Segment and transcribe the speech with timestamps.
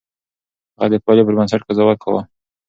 [0.79, 2.21] هغه د پايلې پر بنسټ قضاوت کاوه.